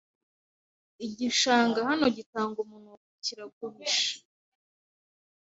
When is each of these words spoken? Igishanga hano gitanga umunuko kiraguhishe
Igishanga 1.05 1.79
hano 1.89 2.05
gitanga 2.15 2.57
umunuko 2.65 3.05
kiraguhishe 3.23 4.13